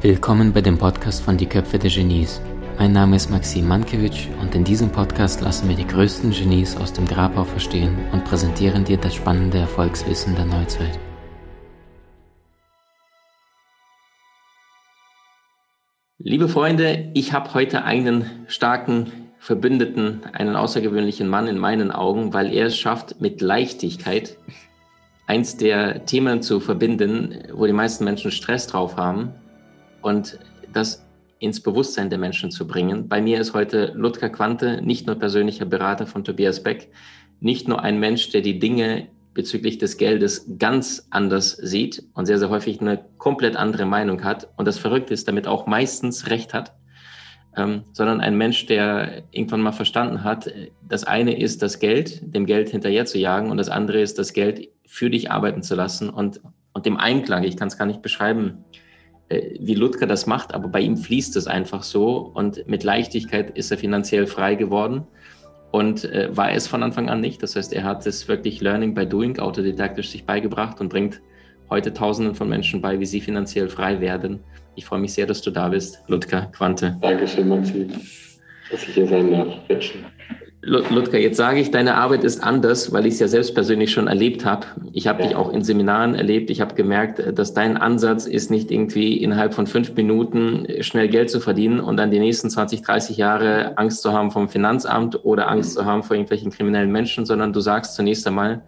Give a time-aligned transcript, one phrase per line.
[0.00, 2.40] Willkommen bei dem Podcast von Die Köpfe der Genies.
[2.78, 6.94] Mein Name ist Maxim Mankewitsch und in diesem Podcast lassen wir die größten Genies aus
[6.94, 10.98] dem Grabau verstehen und präsentieren dir das spannende Erfolgswissen der Neuzeit.
[16.16, 22.52] Liebe Freunde, ich habe heute einen starken Verbündeten, einen außergewöhnlichen Mann in meinen Augen, weil
[22.54, 24.36] er es schafft, mit Leichtigkeit
[25.26, 29.32] eins der Themen zu verbinden, wo die meisten Menschen Stress drauf haben
[30.00, 30.38] und
[30.72, 31.04] das
[31.40, 33.08] ins Bewusstsein der Menschen zu bringen.
[33.08, 36.92] Bei mir ist heute Ludger Quante, nicht nur persönlicher Berater von Tobias Beck,
[37.40, 42.38] nicht nur ein Mensch, der die Dinge bezüglich des Geldes ganz anders sieht und sehr,
[42.38, 46.54] sehr häufig eine komplett andere Meinung hat und das Verrückte ist, damit auch meistens recht
[46.54, 46.74] hat,
[47.56, 50.52] ähm, sondern ein Mensch, der irgendwann mal verstanden hat,
[50.88, 54.32] das eine ist das Geld, dem Geld hinterher zu jagen und das andere ist das
[54.32, 56.40] Geld für dich arbeiten zu lassen und,
[56.72, 58.64] und dem Einklang, ich kann es gar nicht beschreiben,
[59.28, 63.56] äh, wie Ludger das macht, aber bei ihm fließt es einfach so und mit Leichtigkeit
[63.56, 65.06] ist er finanziell frei geworden
[65.72, 67.42] und äh, war es von Anfang an nicht.
[67.42, 71.20] Das heißt, er hat es wirklich Learning by Doing autodidaktisch sich beigebracht und bringt
[71.70, 74.40] heute Tausenden von Menschen bei, wie sie finanziell frei werden.
[74.74, 76.96] Ich freue mich sehr, dass du da bist, Ludger Quante.
[77.00, 77.88] Dankeschön, Maxi,
[78.70, 79.48] dass ich hier sein darf.
[80.64, 84.06] Ludger, jetzt sage ich, deine Arbeit ist anders, weil ich es ja selbst persönlich schon
[84.06, 84.64] erlebt habe.
[84.92, 85.26] Ich habe ja.
[85.26, 86.50] dich auch in Seminaren erlebt.
[86.50, 91.30] Ich habe gemerkt, dass dein Ansatz ist nicht irgendwie innerhalb von fünf Minuten schnell Geld
[91.30, 95.50] zu verdienen und dann die nächsten 20, 30 Jahre Angst zu haben vom Finanzamt oder
[95.50, 98.62] Angst zu haben vor irgendwelchen kriminellen Menschen, sondern du sagst zunächst einmal,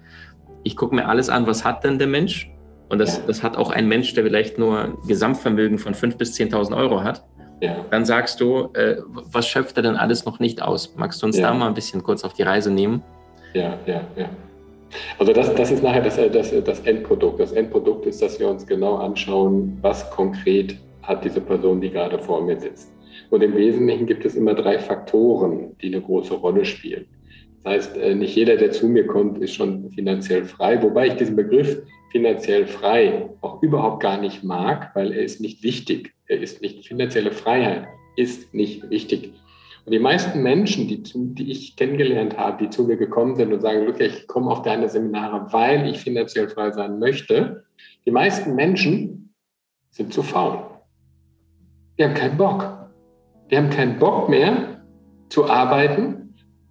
[0.64, 2.50] ich gucke mir alles an, was hat denn der Mensch?
[2.88, 3.22] Und das, ja.
[3.26, 7.24] das hat auch ein Mensch, der vielleicht nur Gesamtvermögen von 5.000 bis 10.000 Euro hat.
[7.60, 7.84] Ja.
[7.90, 10.94] Dann sagst du, äh, was schöpft er denn alles noch nicht aus?
[10.96, 11.48] Magst du uns ja.
[11.48, 13.02] da mal ein bisschen kurz auf die Reise nehmen?
[13.54, 14.28] Ja, ja, ja.
[15.18, 17.40] Also das, das ist nachher das, das, das Endprodukt.
[17.40, 22.18] Das Endprodukt ist, dass wir uns genau anschauen, was konkret hat diese Person, die gerade
[22.18, 22.92] vor mir sitzt.
[23.30, 27.06] Und im Wesentlichen gibt es immer drei Faktoren, die eine große Rolle spielen.
[27.62, 31.14] Das heißt, äh, nicht jeder, der zu mir kommt, ist schon finanziell frei, wobei ich
[31.14, 31.82] diesen Begriff
[32.14, 36.14] finanziell frei auch überhaupt gar nicht mag, weil er ist nicht wichtig.
[36.28, 39.32] Er ist nicht finanzielle Freiheit, ist nicht wichtig.
[39.84, 43.52] Und die meisten Menschen, die, zu, die ich kennengelernt habe, die zu mir gekommen sind
[43.52, 47.64] und sagen, Luca, ich komme auf deine Seminare, weil ich finanziell frei sein möchte,
[48.06, 49.34] die meisten Menschen
[49.90, 50.62] sind zu faul.
[51.98, 52.90] Die haben keinen Bock.
[53.50, 54.84] Die haben keinen Bock mehr
[55.30, 56.23] zu arbeiten,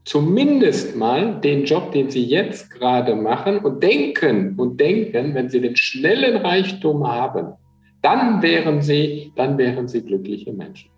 [0.06, 5.62] zumindest mal den Job, den sie jetzt gerade machen und denken und denken, wenn sie
[5.62, 7.54] den schnellen Reichtum haben,
[8.02, 10.90] dann wären sie, dann wären sie glückliche Menschen.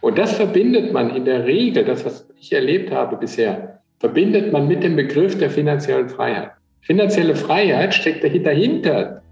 [0.00, 4.68] Und das verbindet man in der Regel, das, was ich erlebt habe bisher, verbindet man
[4.68, 6.52] mit dem Begriff der finanziellen Freiheit.
[6.82, 9.22] Finanzielle Freiheit steckt dahinter.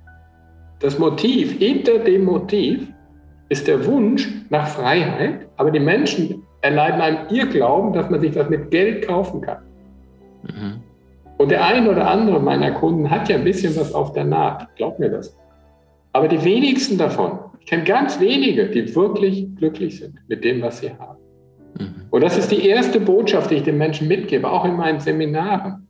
[0.80, 2.88] Das Motiv, hinter dem Motiv
[3.50, 8.48] ist der Wunsch nach Freiheit, aber die Menschen erleiden einem Irrglauben, dass man sich das
[8.48, 9.58] mit Geld kaufen kann.
[10.44, 10.80] Mhm.
[11.38, 14.68] Und der ein oder andere meiner Kunden hat ja ein bisschen was auf der Naht,
[14.76, 15.36] glaub mir das.
[16.12, 20.78] Aber die wenigsten davon, ich kenne ganz wenige, die wirklich glücklich sind mit dem, was
[20.78, 21.18] sie haben.
[21.78, 21.94] Mhm.
[22.10, 25.88] Und das ist die erste Botschaft, die ich den Menschen mitgebe, auch in meinen Seminaren.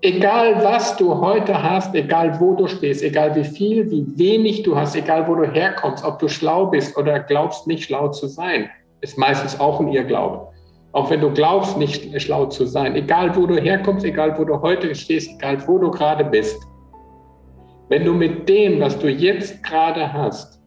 [0.00, 4.76] Egal was du heute hast, egal wo du stehst, egal wie viel, wie wenig du
[4.76, 8.70] hast, egal wo du herkommst, ob du schlau bist oder glaubst nicht schlau zu sein,
[9.00, 10.48] ist meistens auch ein Irrglaube.
[10.92, 14.60] Auch wenn du glaubst, nicht schlau zu sein, egal wo du herkommst, egal wo du
[14.60, 16.56] heute stehst, egal wo du gerade bist,
[17.88, 20.60] wenn du mit dem, was du jetzt gerade hast,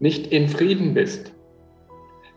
[0.00, 1.32] nicht in Frieden bist,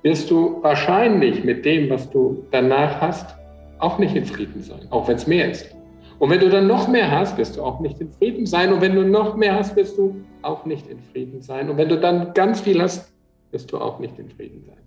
[0.03, 3.35] wirst du wahrscheinlich mit dem, was du danach hast,
[3.80, 5.75] auch nicht in Frieden sein, auch wenn es mehr ist.
[6.19, 8.72] Und wenn du dann noch mehr hast, wirst du auch nicht in Frieden sein.
[8.72, 11.69] Und wenn du noch mehr hast, wirst du auch nicht in Frieden sein.
[11.69, 13.12] Und wenn du dann ganz viel hast,
[13.52, 14.84] wirst du auch nicht in Frieden sein.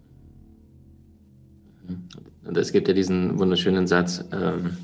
[2.44, 4.76] Und es gibt ja diesen wunderschönen Satz, ähm,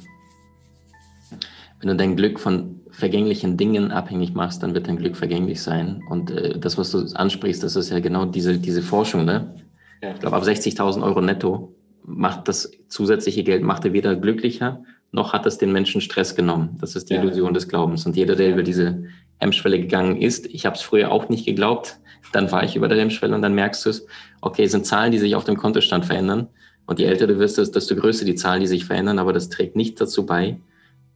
[1.80, 6.02] wenn du dein Glück von vergänglichen Dingen abhängig machst, dann wird dein Glück vergänglich sein.
[6.08, 9.24] Und äh, das, was du ansprichst, das ist ja genau diese, diese Forschung.
[9.24, 9.54] Ne?
[10.02, 10.12] Ja.
[10.12, 11.74] Ich glaube, ab 60.000 Euro netto
[12.04, 16.76] macht das zusätzliche Geld, macht er weder glücklicher, noch hat es den Menschen Stress genommen.
[16.80, 17.22] Das ist die ja.
[17.22, 18.04] Illusion des Glaubens.
[18.06, 19.04] Und jeder, der über diese
[19.38, 21.98] Hemmschwelle gegangen ist, ich habe es früher auch nicht geglaubt,
[22.32, 24.06] dann war ich über der Hemmschwelle und dann merkst du es,
[24.40, 26.48] okay, es sind Zahlen, die sich auf dem Kontostand verändern.
[26.86, 29.76] Und je älter du wirst, desto größer die Zahlen, die sich verändern, aber das trägt
[29.76, 30.58] nicht dazu bei,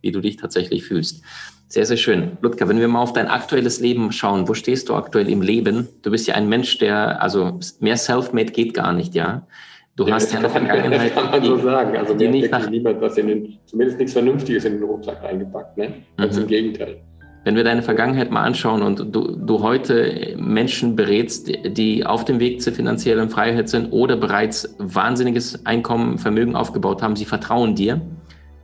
[0.01, 1.23] wie du dich tatsächlich fühlst.
[1.69, 2.39] Sehr, sehr schön.
[2.41, 5.89] Ludger, wenn wir mal auf dein aktuelles Leben schauen, wo stehst du aktuell im Leben?
[6.03, 9.47] Du bist ja ein Mensch, der, also mehr Selfmade geht gar nicht, ja.
[9.95, 11.97] Du ja, hast eine Vergangenheit, kann man so sagen.
[11.99, 15.77] Also die nicht nach niemand was in den, zumindest nichts Vernünftiges in den Rucksack reingepackt,
[15.77, 15.95] ne?
[16.17, 16.43] Ganz mhm.
[16.43, 17.01] im Gegenteil.
[17.49, 22.41] Wenn wir deine Vergangenheit mal anschauen und du, du heute Menschen berätst, die auf dem
[22.41, 28.03] Weg zur finanziellen Freiheit sind oder bereits wahnsinniges Einkommen, Vermögen aufgebaut haben, sie vertrauen dir.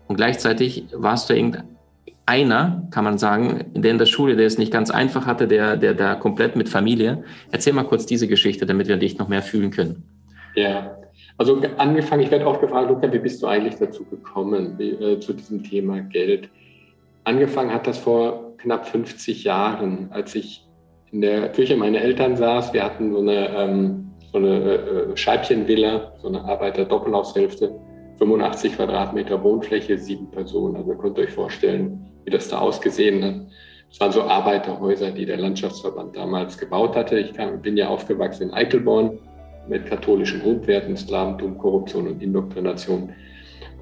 [0.07, 4.71] Und gleichzeitig warst du irgendeiner, kann man sagen, der in der Schule, der es nicht
[4.71, 7.25] ganz einfach hatte, der, der da komplett mit Familie.
[7.53, 10.03] Erzähl mal kurz diese Geschichte, damit wir dich noch mehr fühlen können.
[10.57, 10.95] Ja,
[11.39, 15.21] also angefangen, ich werde oft gefragt, Luca, wie bist du eigentlich dazu gekommen, wie, äh,
[15.21, 16.51] zu diesem Thema Geld?
[17.25, 20.67] Angefangen hat das vor knapp 50 Jahren, als ich
[21.13, 22.73] in der Küche meiner Eltern saß.
[22.73, 27.79] Wir hatten so eine, ähm, so eine äh, Scheibchenvilla, so eine Arbeiter-Doppelhaushälfte,
[28.19, 30.77] 85 Quadratmeter Wohnfläche, sieben Personen.
[30.77, 33.35] Also ihr könnt euch vorstellen, wie das da ausgesehen hat.
[33.91, 37.19] Es waren so Arbeiterhäuser, die der Landschaftsverband damals gebaut hatte.
[37.19, 39.19] Ich kam, bin ja aufgewachsen in Eichelborn
[39.69, 43.11] mit katholischen Grundwerten, Sklaventum, Korruption und Indoktrination.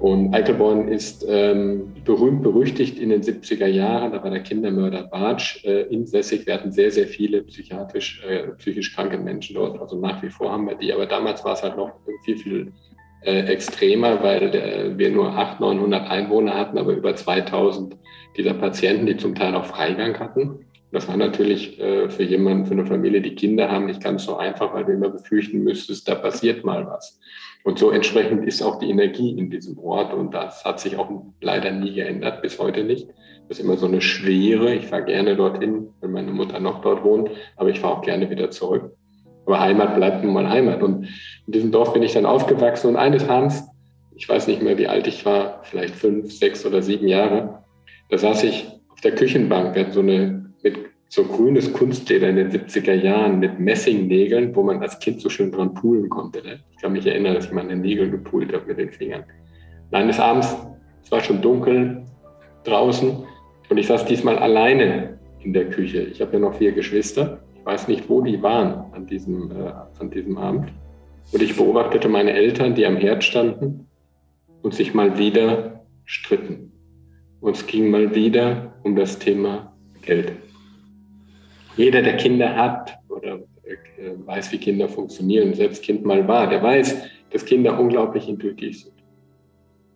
[0.03, 5.63] Und Eichelborn ist ähm, berühmt berüchtigt in den 70er Jahren, da war der Kindermörder Bartsch
[5.63, 6.45] äh, insässig.
[6.45, 10.51] Wir hatten sehr, sehr viele psychiatrisch, äh, psychisch kranke Menschen dort, also nach wie vor
[10.51, 10.91] haben wir die.
[10.91, 11.93] Aber damals war es halt noch
[12.25, 12.73] viel, viel
[13.21, 17.95] äh, extremer, weil äh, wir nur 800, 900 Einwohner hatten, aber über 2000
[18.35, 20.65] dieser Patienten, die zum Teil auch Freigang hatten.
[20.93, 24.37] Das war natürlich äh, für jemanden, für eine Familie, die Kinder haben, nicht ganz so
[24.37, 27.19] einfach, weil du immer befürchten müsstest, da passiert mal was.
[27.63, 31.09] Und so entsprechend ist auch die Energie in diesem Ort und das hat sich auch
[31.41, 33.07] leider nie geändert, bis heute nicht.
[33.49, 34.75] Das ist immer so eine Schwere.
[34.75, 38.29] Ich fahre gerne dorthin, wenn meine Mutter noch dort wohnt, aber ich fahre auch gerne
[38.29, 38.91] wieder zurück.
[39.47, 40.83] Aber Heimat bleibt nun mal Heimat.
[40.83, 41.07] Und
[41.47, 43.63] in diesem Dorf bin ich dann aufgewachsen und eines Abends,
[44.15, 47.63] ich weiß nicht mehr, wie alt ich war, vielleicht fünf, sechs oder sieben Jahre,
[48.09, 49.73] da saß ich auf der Küchenbank.
[49.73, 50.77] Wir hatten so eine mit
[51.09, 55.51] so grünes Kunstleder in den 70er Jahren mit Messingnägeln, wo man als Kind so schön
[55.51, 56.41] dran poolen konnte.
[56.41, 56.59] Ne?
[56.71, 59.23] Ich kann mich erinnern, dass ich meine Nägel gepoolt habe mit den Fingern.
[59.91, 60.55] Eines Abends,
[61.03, 62.03] es war schon dunkel
[62.63, 63.23] draußen
[63.69, 65.99] und ich saß diesmal alleine in der Küche.
[65.99, 67.43] Ich habe ja noch vier Geschwister.
[67.59, 70.71] Ich weiß nicht, wo die waren an diesem, äh, an diesem Abend.
[71.31, 73.87] Und ich beobachtete meine Eltern, die am Herd standen
[74.63, 76.71] und sich mal wieder stritten.
[77.39, 80.33] Und es ging mal wieder um das Thema Geld.
[81.77, 86.61] Jeder, der Kinder hat oder äh, weiß, wie Kinder funktionieren, selbst Kind mal war, der
[86.61, 88.93] weiß, dass Kinder unglaublich intuitiv sind.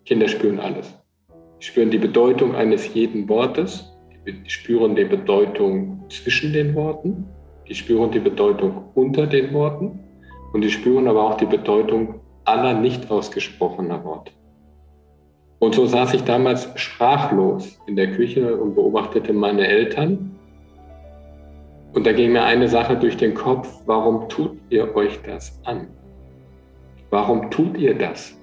[0.06, 0.98] Kinder spüren alles.
[1.60, 3.94] Sie spüren die Bedeutung eines jeden Wortes,
[4.26, 7.26] die spüren die Bedeutung zwischen den Worten,
[7.68, 10.00] die spüren die Bedeutung unter den Worten
[10.54, 14.32] und die spüren aber auch die Bedeutung aller nicht ausgesprochener Worte.
[15.60, 20.37] Und so saß ich damals sprachlos in der Küche und beobachtete meine Eltern.
[21.98, 25.88] Und da ging mir eine Sache durch den Kopf, warum tut ihr euch das an?
[27.10, 28.40] Warum tut ihr das?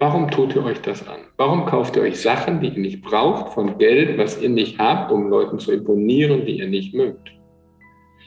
[0.00, 1.20] Warum tut ihr euch das an?
[1.38, 5.10] Warum kauft ihr euch Sachen, die ihr nicht braucht, von Geld, was ihr nicht habt,
[5.12, 7.32] um Leuten zu imponieren, die ihr nicht mögt?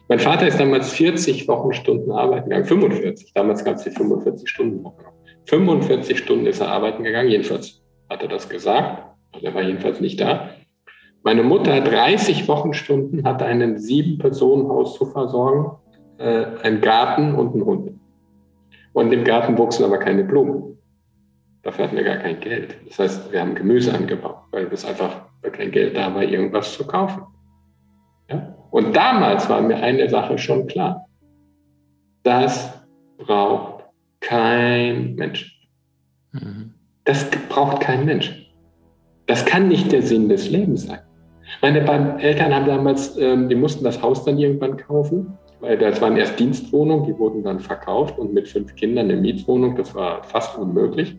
[0.07, 3.33] Mein Vater ist damals 40 Wochenstunden arbeiten gegangen, 45.
[3.35, 5.13] Damals gab es die 45-Stunden-Woche noch.
[5.45, 9.03] 45 Stunden ist er arbeiten gegangen, jedenfalls hat er das gesagt.
[9.33, 10.49] Also er war jedenfalls nicht da.
[11.23, 15.77] Meine Mutter 30 Wochenstunden hatte einen Sieben-Personen-Haus zu versorgen,
[16.17, 17.91] äh, einen Garten und einen Hund.
[18.93, 20.77] Und im Garten wuchsen aber keine Blumen.
[21.61, 22.77] Dafür hatten wir gar kein Geld.
[22.87, 26.73] Das heißt, wir haben Gemüse angebaut, weil es einfach weil kein Geld da war, irgendwas
[26.73, 27.23] zu kaufen.
[28.29, 28.55] Ja?
[28.71, 31.05] Und damals war mir eine Sache schon klar.
[32.23, 32.85] Das
[33.17, 33.85] braucht
[34.19, 35.67] kein Mensch.
[36.31, 36.73] Mhm.
[37.05, 38.53] Das braucht kein Mensch.
[39.25, 40.99] Das kann nicht der Sinn des Lebens sein.
[41.61, 46.01] Meine beiden Eltern haben damals, ähm, die mussten das Haus dann irgendwann kaufen, weil das
[46.01, 50.23] waren erst Dienstwohnungen, die wurden dann verkauft und mit fünf Kindern eine Mietwohnung, das war
[50.23, 51.17] fast unmöglich.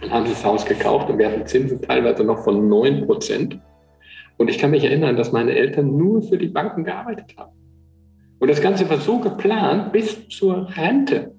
[0.00, 3.58] Dann haben sie das Haus gekauft und wir hatten Zinsen teilweise noch von 9 Prozent.
[4.36, 7.52] Und ich kann mich erinnern, dass meine Eltern nur für die Banken gearbeitet haben.
[8.38, 11.34] Und das Ganze war so geplant bis zur Rente.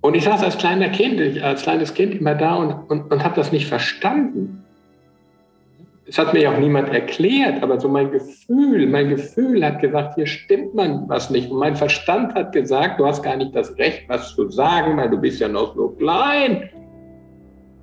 [0.00, 3.34] Und ich saß als kleiner Kind, als kleines Kind immer da und, und, und habe
[3.34, 4.64] das nicht verstanden.
[6.08, 10.14] Es hat mir ja auch niemand erklärt, aber so mein Gefühl, mein Gefühl hat gesagt,
[10.14, 11.50] hier stimmt man was nicht.
[11.50, 15.10] Und mein Verstand hat gesagt, du hast gar nicht das Recht, was zu sagen, weil
[15.10, 16.70] du bist ja noch so klein.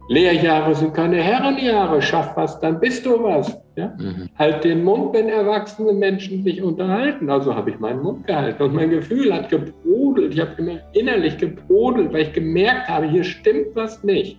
[0.08, 3.60] Lehrjahre sind keine Herrenjahre, schaff was, dann bist du was.
[3.76, 3.94] Ja?
[3.98, 4.30] Mhm.
[4.38, 7.30] Halt den Mund, wenn erwachsene Menschen sich unterhalten.
[7.30, 10.34] Also habe ich meinen Mund gehalten und mein Gefühl hat gebrodelt.
[10.34, 14.38] Ich habe immer innerlich gebrodelt, weil ich gemerkt habe, hier stimmt was nicht.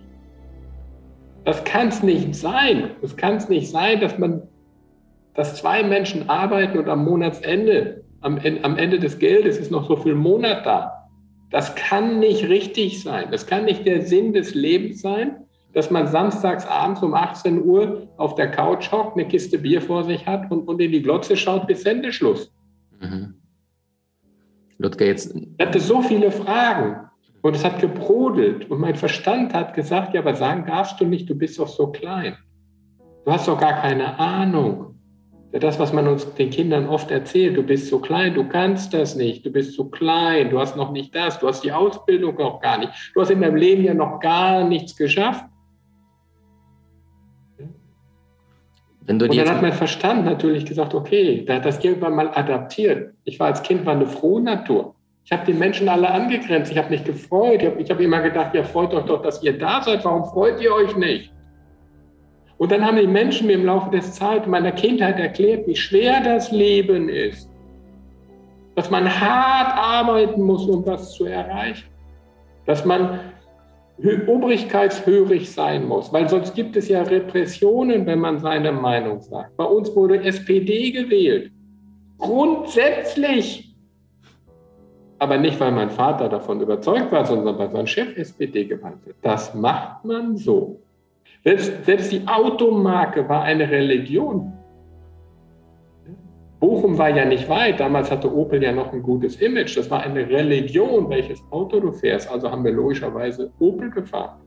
[1.47, 2.91] Das kann es nicht sein.
[3.01, 4.41] Es kann es nicht sein, dass man,
[5.33, 9.95] dass zwei Menschen arbeiten und am Monatsende, am, am Ende des Geldes ist noch so
[9.95, 11.07] viel Monat da.
[11.49, 13.29] Das kann nicht richtig sein.
[13.31, 18.09] Das kann nicht der Sinn des Lebens sein, dass man samstags abends um 18 Uhr
[18.17, 21.37] auf der Couch hockt, eine Kiste Bier vor sich hat und, und in die Glotze
[21.37, 22.51] schaut bis Sendeschluss.
[22.99, 23.35] Mhm.
[24.79, 25.33] Ludger, jetzt.
[25.33, 27.06] Ich hatte so viele Fragen
[27.41, 31.29] und es hat gebrodelt und mein Verstand hat gesagt, ja, aber sagen darfst du nicht,
[31.29, 32.37] du bist doch so klein.
[33.25, 34.95] Du hast doch gar keine Ahnung.
[35.51, 39.15] Das, was man uns den Kindern oft erzählt, du bist so klein, du kannst das
[39.15, 42.59] nicht, du bist so klein, du hast noch nicht das, du hast die Ausbildung noch
[42.59, 45.45] gar nicht, du hast in deinem Leben ja noch gar nichts geschafft.
[49.07, 53.13] und dann hat mein Verstand natürlich gesagt, okay, der hat das irgendwann mal adaptiert.
[53.23, 54.96] Ich war als Kind war eine frohe Natur.
[55.27, 57.61] Ich habe die Menschen alle angegrenzt, ich habe mich gefreut.
[57.61, 60.05] Ich habe hab immer gedacht, ja, freut euch doch, dass ihr da seid.
[60.05, 61.33] Warum freut ihr euch nicht?
[62.57, 66.21] Und dann haben die Menschen mir im Laufe der Zeit meiner Kindheit erklärt, wie schwer
[66.23, 67.49] das Leben ist.
[68.75, 71.89] Dass man hart arbeiten muss, um das zu erreichen.
[72.65, 73.19] Dass man
[74.27, 79.57] obrigkeitshörig sein muss, weil sonst gibt es ja Repressionen, wenn man seine Meinung sagt.
[79.57, 81.51] Bei uns wurde SPD gewählt.
[82.17, 83.66] Grundsätzlich.
[85.19, 89.15] Aber nicht, weil mein Vater davon überzeugt war, sondern weil sein Chef SPD gewählt hat.
[89.21, 90.79] Das macht man so.
[91.43, 94.53] Selbst, selbst die Automarke war eine Religion.
[96.59, 97.79] Bochum war ja nicht weit.
[97.79, 99.77] Damals hatte Opel ja noch ein gutes Image.
[99.77, 102.29] Das war eine Religion, welches Auto du fährst.
[102.31, 104.39] Also haben wir logischerweise Opel gefahren.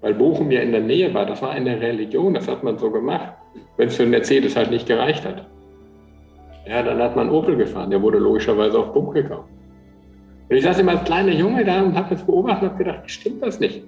[0.00, 1.26] Weil Bochum ja in der Nähe war.
[1.26, 2.34] Das war eine Religion.
[2.34, 3.32] Das hat man so gemacht.
[3.76, 5.46] Wenn es für einen Mercedes halt nicht gereicht hat.
[6.66, 7.90] Ja, dann hat man Opel gefahren.
[7.90, 9.48] Der wurde logischerweise auf Pump gekauft.
[10.48, 13.10] Und ich saß immer als kleiner Junge da und habe das beobachtet und habe gedacht,
[13.10, 13.82] stimmt das nicht?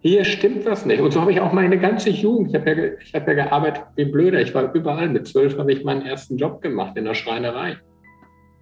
[0.00, 1.00] hier stimmt was nicht.
[1.00, 3.84] Und so habe ich auch meine ganze Jugend, ich habe ja, ich hab ja gearbeitet
[3.96, 5.08] wie blöder, ich war überall.
[5.08, 7.76] Mit zwölf habe ich meinen ersten Job gemacht in der Schreinerei.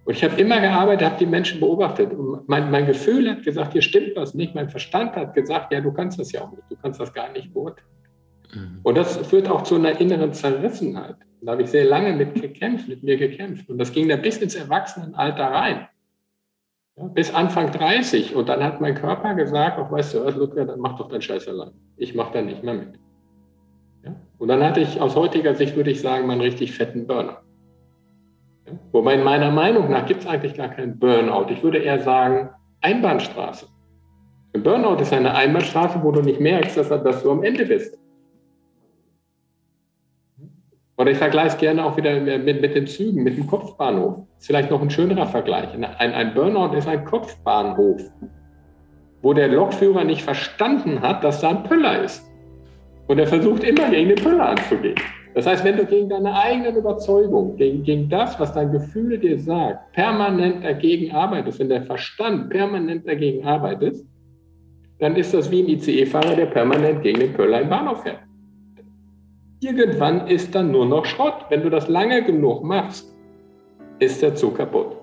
[0.03, 2.13] Und ich habe immer gearbeitet, habe die Menschen beobachtet.
[2.13, 4.53] Und mein, mein Gefühl hat gesagt, hier stimmt was nicht.
[4.53, 6.63] Mein Verstand hat gesagt, ja, du kannst das ja auch nicht.
[6.69, 7.87] Du kannst das gar nicht beurteilen.
[8.53, 8.79] Mhm.
[8.83, 11.15] Und das führt auch zu einer inneren Zerrissenheit.
[11.41, 13.69] Da habe ich sehr lange mit gekämpft, mit mir gekämpft.
[13.69, 15.87] Und das ging da bis ins Erwachsenenalter rein
[17.13, 18.35] bis Anfang 30.
[18.35, 21.47] Und dann hat mein Körper gesagt, auch weißt du, Ludger, dann mach doch dein Scheiß
[21.47, 21.71] allein.
[21.97, 22.99] Ich mache da nicht mehr mit.
[24.03, 24.15] Ja?
[24.37, 27.41] Und dann hatte ich aus heutiger Sicht, würde ich sagen, meinen richtig fetten Burner.
[28.67, 28.73] Ja?
[28.91, 31.49] Wobei in meiner Meinung nach gibt es eigentlich gar keinen Burnout.
[31.49, 32.49] Ich würde eher sagen,
[32.81, 33.67] Einbahnstraße.
[34.53, 37.97] Ein Burnout ist eine Einbahnstraße, wo du nicht merkst, dass, dass du am Ende bist.
[40.99, 44.17] Oder ich vergleiche es gerne auch wieder mit, mit den Zügen, mit dem Kopfbahnhof.
[44.37, 45.69] Ist vielleicht noch ein schönerer Vergleich.
[45.73, 48.01] Ein, ein Burnout ist ein Kopfbahnhof,
[49.21, 52.29] wo der Lokführer nicht verstanden hat, dass da ein Pöller ist.
[53.07, 54.95] Und er versucht immer gegen den Pöller anzugehen.
[55.35, 59.39] Das heißt, wenn du gegen deine eigene Überzeugung, gegen, gegen das, was dein Gefühl dir
[59.39, 63.95] sagt, permanent dagegen arbeitest, wenn der Verstand permanent dagegen arbeitet,
[64.99, 68.19] dann ist das wie ein ICE-Fahrer, der permanent gegen den Pöller im Bahnhof fährt.
[69.61, 71.45] Irgendwann ist dann nur noch Schrott.
[71.49, 73.13] Wenn du das lange genug machst,
[73.99, 74.95] ist der Zug kaputt.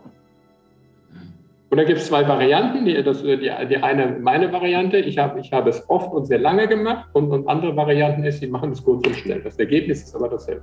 [1.68, 2.86] Und da gibt es zwei Varianten.
[2.86, 6.38] Die, das, die, die, eine, meine Variante, ich habe ich hab es oft und sehr
[6.38, 7.06] lange gemacht.
[7.12, 9.42] Und, und andere Varianten ist, sie machen es kurz und schnell.
[9.42, 10.62] Das Ergebnis ist aber dasselbe.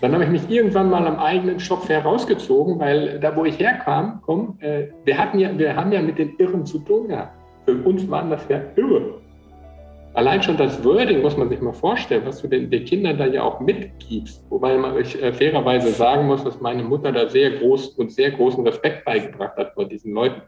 [0.00, 4.20] Dann habe ich mich irgendwann mal am eigenen Schopf herausgezogen, weil da, wo ich herkam,
[4.26, 7.34] komm, äh, wir, hatten ja, wir haben ja mit den Irren zu tun gehabt.
[7.64, 9.25] Für uns waren das ja Irre.
[10.16, 13.26] Allein schon das Wording muss man sich mal vorstellen, was du den, den Kindern da
[13.26, 14.42] ja auch mitgibst.
[14.48, 18.30] Wobei man ich äh, fairerweise sagen muss, dass meine Mutter da sehr groß und sehr
[18.30, 20.40] großen Respekt beigebracht hat vor diesen Leuten.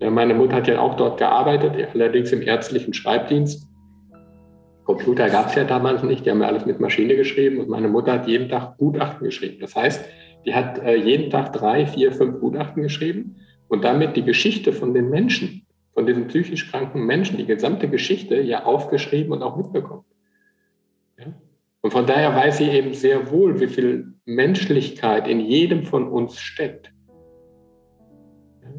[0.00, 3.68] Ja, meine Mutter hat ja auch dort gearbeitet, allerdings im ärztlichen Schreibdienst.
[4.84, 7.88] Computer gab es ja damals nicht, die haben ja alles mit Maschine geschrieben und meine
[7.88, 9.58] Mutter hat jeden Tag Gutachten geschrieben.
[9.60, 10.06] Das heißt,
[10.46, 13.36] die hat äh, jeden Tag drei, vier, fünf Gutachten geschrieben
[13.68, 15.65] und damit die Geschichte von den Menschen
[15.96, 20.04] von diesen psychisch kranken Menschen die gesamte Geschichte ja aufgeschrieben und auch mitbekommen.
[21.18, 21.32] Ja?
[21.80, 26.38] Und von daher weiß sie eben sehr wohl, wie viel Menschlichkeit in jedem von uns
[26.38, 26.92] steckt.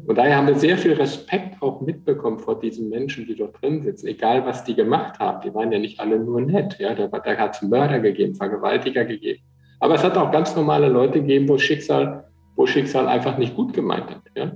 [0.06, 3.82] Und daher haben wir sehr viel Respekt auch mitbekommen vor diesen Menschen, die dort drin
[3.82, 5.40] sitzen, egal was die gemacht haben.
[5.40, 6.78] Die waren ja nicht alle nur nett.
[6.78, 6.94] Ja?
[6.94, 9.42] Da, da hat es Mörder gegeben, Vergewaltiger gegeben.
[9.80, 13.72] Aber es hat auch ganz normale Leute gegeben, wo Schicksal, wo Schicksal einfach nicht gut
[13.72, 14.22] gemeint hat.
[14.36, 14.52] Ja?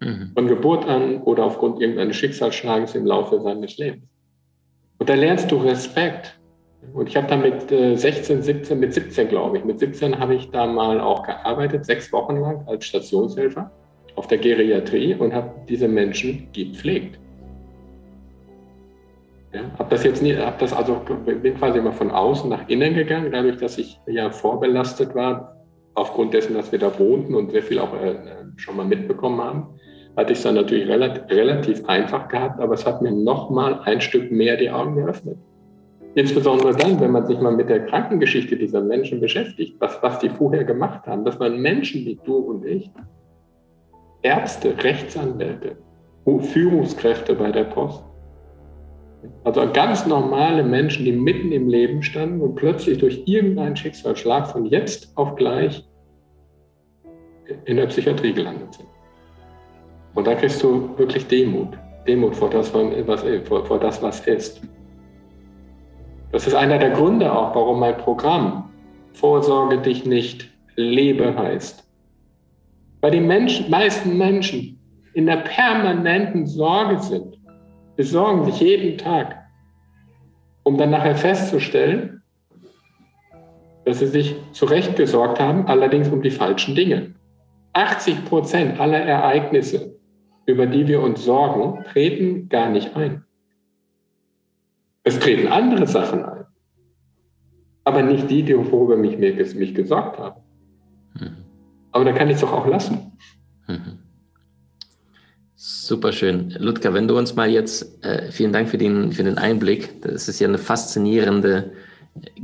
[0.00, 0.32] Mhm.
[0.34, 4.08] Von Geburt an oder aufgrund irgendeines Schicksalsschlages im Laufe seines Lebens.
[4.98, 6.38] Und da lernst du Respekt.
[6.92, 10.34] Und ich habe da mit 16, äh, 17, mit 17 glaube ich, mit 17 habe
[10.34, 13.70] ich da mal auch gearbeitet, sechs Wochen lang als Stationshelfer
[14.14, 17.18] auf der Geriatrie und habe diese Menschen gepflegt.
[19.52, 22.94] Ja, habe das jetzt nie, habe das also bin quasi immer von außen nach innen
[22.94, 25.55] gegangen, dadurch, dass ich ja vorbelastet war
[25.96, 28.14] aufgrund dessen, dass wir da wohnten und sehr viel auch äh,
[28.56, 29.66] schon mal mitbekommen haben,
[30.16, 33.80] hatte ich es dann natürlich relativ, relativ einfach gehabt, aber es hat mir noch mal
[33.80, 35.38] ein Stück mehr die Augen geöffnet.
[36.14, 40.30] Insbesondere dann, wenn man sich mal mit der Krankengeschichte dieser Menschen beschäftigt, was, was die
[40.30, 41.24] vorher gemacht haben.
[41.26, 42.90] Das waren Menschen wie du und ich,
[44.22, 45.76] Ärzte, Rechtsanwälte,
[46.24, 48.02] Führungskräfte bei der Post.
[49.44, 54.66] Also ganz normale Menschen, die mitten im Leben standen und plötzlich durch irgendeinen Schicksalsschlag von
[54.66, 55.84] jetzt auf gleich
[57.64, 58.88] in der Psychiatrie gelandet sind.
[60.14, 61.78] Und da kriegst du wirklich Demut.
[62.06, 64.60] Demut vor das, was, vor, vor das, was ist.
[66.32, 68.70] Das ist einer der Gründe auch, warum mein Programm
[69.12, 71.88] Vorsorge dich nicht lebe heißt.
[73.00, 74.78] Weil die Menschen, meisten Menschen
[75.14, 77.35] in der permanenten Sorge sind.
[77.96, 79.46] Sie sorgen sich jeden Tag,
[80.62, 82.22] um dann nachher festzustellen,
[83.84, 87.14] dass sie sich zurechtgesorgt haben, allerdings um die falschen Dinge.
[87.72, 89.96] 80 Prozent aller Ereignisse,
[90.44, 93.24] über die wir uns sorgen, treten gar nicht ein.
[95.04, 96.46] Es treten andere Sachen ein,
[97.84, 100.40] aber nicht die, die worüber mich, mich gesorgt haben.
[101.14, 101.36] Mhm.
[101.92, 103.12] Aber da kann ich es doch auch lassen.
[105.58, 106.54] Super schön.
[106.58, 110.02] Ludger, wenn du uns mal jetzt, äh, vielen Dank für den, für den Einblick.
[110.02, 111.72] Das ist ja eine faszinierende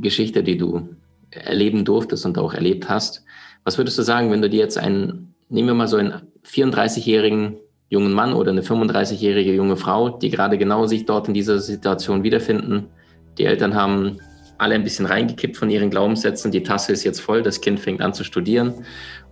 [0.01, 0.89] Geschichte, die du
[1.29, 3.23] erleben durftest und auch erlebt hast.
[3.65, 7.57] Was würdest du sagen, wenn du dir jetzt einen, nehmen wir mal so einen 34-jährigen
[7.87, 12.23] jungen Mann oder eine 35-jährige junge Frau, die gerade genau sich dort in dieser Situation
[12.23, 12.87] wiederfinden.
[13.37, 14.17] Die Eltern haben
[14.57, 16.49] alle ein bisschen reingekippt von ihren Glaubenssätzen.
[16.49, 18.73] Die Tasse ist jetzt voll, das Kind fängt an zu studieren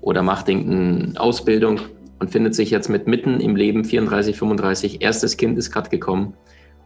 [0.01, 1.79] oder macht irgendeine Ausbildung
[2.21, 6.35] und findet sich jetzt mit mitten im Leben 34, 35, erstes Kind ist gerade gekommen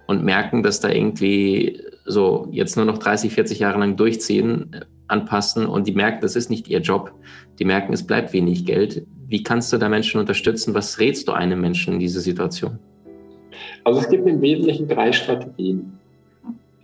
[0.07, 5.65] und merken, dass da irgendwie so jetzt nur noch 30, 40 Jahre lang durchziehen, anpassen
[5.65, 7.11] und die merken, das ist nicht ihr Job.
[7.59, 9.05] Die merken, es bleibt wenig Geld.
[9.27, 10.73] Wie kannst du da Menschen unterstützen?
[10.73, 12.79] Was rätst du einem Menschen in dieser Situation?
[13.83, 15.99] Also es gibt im Wesentlichen drei Strategien.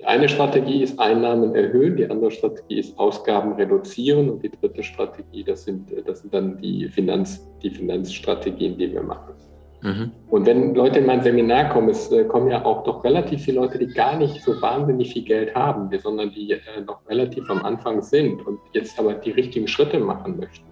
[0.02, 4.82] Die eine Strategie ist Einnahmen erhöhen, die andere Strategie ist Ausgaben reduzieren und die dritte
[4.82, 9.36] Strategie, das sind, das sind dann die, Finanz, die Finanzstrategien, die wir machen.
[9.84, 10.12] Mhm.
[10.32, 13.60] Und wenn Leute in mein Seminar kommen, es äh, kommen ja auch doch relativ viele
[13.60, 17.64] Leute, die gar nicht so wahnsinnig viel Geld haben, sondern die äh, noch relativ am
[17.64, 20.66] Anfang sind und jetzt aber die richtigen Schritte machen möchten.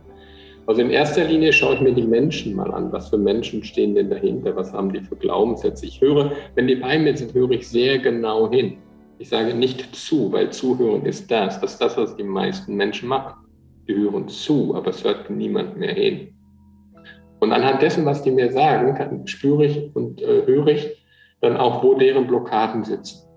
[0.65, 2.91] Also in erster Linie schaue ich mir die Menschen mal an.
[2.91, 4.55] Was für Menschen stehen denn dahinter?
[4.55, 5.85] Was haben die für Glaubenssätze?
[5.85, 8.77] Ich höre, wenn die bei mir sind, höre ich sehr genau hin.
[9.19, 11.60] Ich sage nicht zu, weil Zuhören ist das.
[11.60, 13.34] Das ist das, was die meisten Menschen machen.
[13.86, 16.34] Die hören zu, aber es hört niemand mehr hin.
[17.41, 21.05] Und anhand dessen, was die mir sagen, kann, spüre ich und äh, höre ich
[21.41, 23.27] dann auch, wo deren Blockaden sitzen.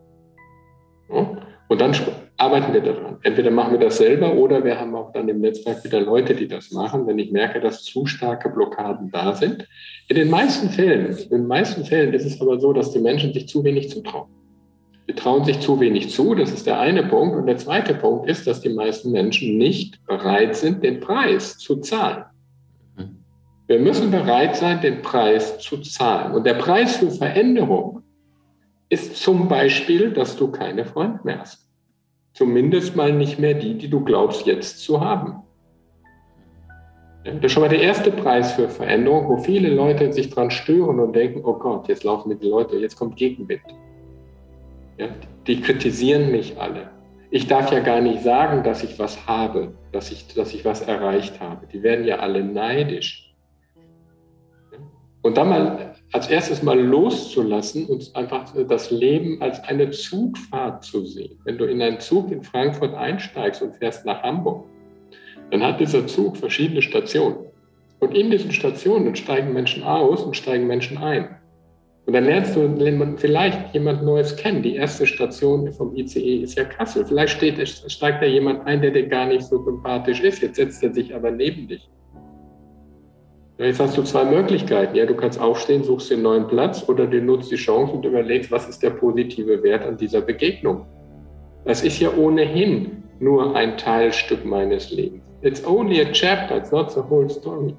[1.11, 1.37] Ja?
[1.69, 1.93] Und dann
[2.37, 3.19] arbeiten wir daran.
[3.23, 6.47] Entweder machen wir das selber oder wir haben auch dann im Netzwerk wieder Leute, die
[6.47, 9.67] das machen, wenn ich merke, dass zu starke Blockaden da sind.
[10.07, 13.33] In den meisten Fällen, in den meisten Fällen ist es aber so, dass die Menschen
[13.33, 14.42] sich zu wenig zutrauen.
[15.07, 17.37] Sie trauen sich zu wenig zu, das ist der eine Punkt.
[17.37, 21.77] Und der zweite Punkt ist, dass die meisten Menschen nicht bereit sind, den Preis zu
[21.77, 22.25] zahlen.
[23.67, 26.35] Wir müssen bereit sein, den Preis zu zahlen.
[26.35, 28.03] Und der Preis für Veränderung
[28.89, 31.69] ist zum Beispiel, dass du keine Freunde mehr hast.
[32.35, 35.43] Zumindest mal nicht mehr die, die du glaubst jetzt zu haben.
[37.25, 40.99] Das ist schon mal der erste Preis für Veränderung, wo viele Leute sich dran stören
[40.99, 43.63] und denken, oh Gott, jetzt laufen die Leute, jetzt kommt Gegenwind.
[44.99, 45.09] Ja,
[45.47, 46.91] die kritisieren mich alle.
[47.31, 50.83] Ich darf ja gar nicht sagen, dass ich was habe, dass ich, dass ich was
[50.83, 51.67] erreicht habe.
[51.67, 53.35] Die werden ja alle neidisch.
[55.23, 61.07] Und dann mal als erstes mal loszulassen und einfach das Leben als eine Zugfahrt zu
[61.07, 61.39] sehen.
[61.45, 64.67] Wenn du in einen Zug in Frankfurt einsteigst und fährst nach Hamburg,
[65.51, 67.47] dann hat dieser Zug verschiedene Stationen.
[67.99, 71.37] Und in diesen Stationen steigen Menschen aus und steigen Menschen ein.
[72.13, 74.63] Und dann lernst du vielleicht jemand Neues kennen.
[74.63, 77.07] Die erste Station vom ICE ist ja Kassel.
[77.07, 80.43] Vielleicht steht, steigt da jemand ein, der dir gar nicht so sympathisch ist.
[80.43, 81.89] Jetzt setzt er sich aber neben dich.
[83.57, 84.95] Jetzt hast du zwei Möglichkeiten.
[84.95, 88.53] Ja, du kannst aufstehen, suchst den neuen Platz oder du nutzt die Chance und überlegst,
[88.53, 90.85] was ist der positive Wert an dieser Begegnung.
[91.65, 95.23] Das ist ja ohnehin nur ein Teilstück meines Lebens.
[95.41, 97.75] It's only a chapter, it's not the whole story.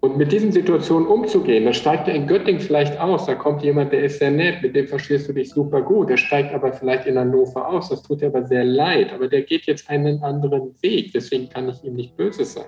[0.00, 3.92] Und mit diesen Situationen umzugehen, dann steigt er in Göttingen vielleicht aus, da kommt jemand,
[3.92, 7.06] der ist sehr nett, mit dem verstehst du dich super gut, der steigt aber vielleicht
[7.06, 10.74] in Hannover aus, das tut dir aber sehr leid, aber der geht jetzt einen anderen
[10.80, 12.64] Weg, deswegen kann ich ihm nicht böse sein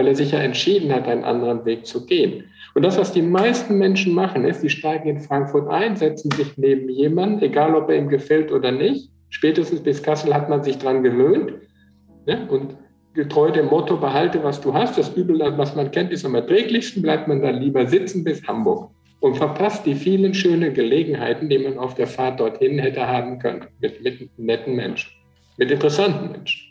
[0.00, 2.44] weil er sich ja entschieden hat, einen anderen Weg zu gehen.
[2.74, 6.56] Und das, was die meisten Menschen machen, ist, sie steigen in Frankfurt ein, setzen sich
[6.56, 9.10] neben jemanden, egal ob er ihm gefällt oder nicht.
[9.28, 11.52] Spätestens bis Kassel hat man sich dran gewöhnt.
[12.24, 12.46] Ja?
[12.48, 12.76] Und
[13.14, 17.02] getreu dem Motto, behalte, was du hast, das Übel, was man kennt, ist am erträglichsten,
[17.02, 21.78] bleibt man dann lieber sitzen bis Hamburg und verpasst die vielen schönen Gelegenheiten, die man
[21.78, 25.10] auf der Fahrt dorthin hätte haben können, mit, mit netten Menschen,
[25.56, 26.66] mit interessanten Menschen.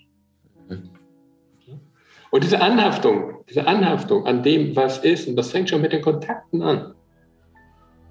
[2.31, 6.01] Und diese Anhaftung, diese Anhaftung an dem, was ist, und das fängt schon mit den
[6.01, 6.93] Kontakten an.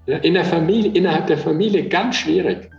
[0.07, 2.71] In der Familie, innerhalb der Familie ganz schwierig.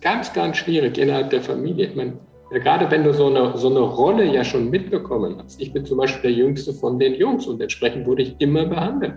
[0.00, 1.88] Ganz, ganz schwierig innerhalb der Familie.
[1.88, 2.18] Ich meine,
[2.52, 5.60] ja, gerade wenn du so eine, so eine Rolle ja schon mitbekommen hast.
[5.60, 9.14] Ich bin zum Beispiel der Jüngste von den Jungs und entsprechend wurde ich immer behandelt.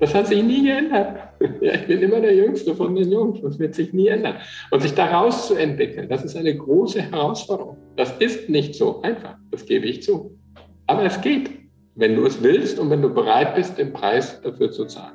[0.00, 1.18] Das hat sich nie geändert.
[1.60, 3.40] Ja, ich bin immer der Jüngste von den Jungs.
[3.42, 4.36] Das wird sich nie ändern.
[4.70, 7.76] Und sich daraus zu entwickeln, das ist eine große Herausforderung.
[7.96, 9.36] Das ist nicht so einfach.
[9.50, 10.38] Das gebe ich zu.
[10.86, 11.50] Aber es geht,
[11.94, 15.14] wenn du es willst und wenn du bereit bist, den Preis dafür zu zahlen.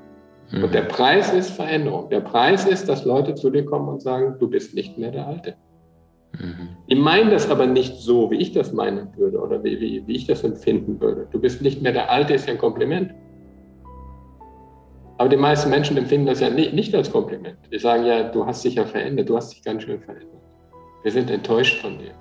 [0.52, 0.64] Mhm.
[0.66, 2.10] Und der Preis ist Veränderung.
[2.10, 5.28] Der Preis ist, dass Leute zu dir kommen und sagen, du bist nicht mehr der
[5.28, 5.56] Alte.
[6.34, 6.70] Mhm.
[6.90, 10.16] Die meinen das aber nicht so, wie ich das meinen würde oder wie, wie, wie
[10.16, 11.28] ich das empfinden würde.
[11.32, 13.14] Du bist nicht mehr der Alte, ist ja ein Kompliment.
[15.18, 17.58] Aber die meisten Menschen empfinden das ja nicht, nicht als Kompliment.
[17.72, 20.30] Die sagen ja, du hast dich ja verändert, du hast dich ganz schön verändert.
[21.04, 22.14] Wir sind enttäuscht von dir.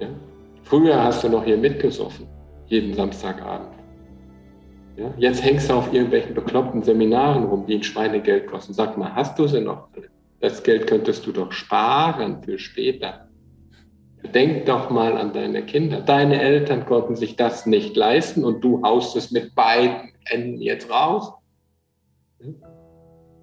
[0.00, 0.08] Ja?
[0.62, 2.26] Früher hast du noch hier mitgesoffen,
[2.66, 3.74] jeden Samstagabend.
[4.96, 5.12] Ja?
[5.18, 8.72] Jetzt hängst du auf irgendwelchen bekloppten Seminaren rum, die ein Schweinegeld kosten.
[8.72, 9.88] Sag mal, hast du sie noch?
[10.44, 13.30] Das Geld könntest du doch sparen für später.
[14.34, 16.02] Denk doch mal an deine Kinder.
[16.02, 20.90] Deine Eltern konnten sich das nicht leisten und du haust es mit beiden Enden jetzt
[20.90, 21.32] raus.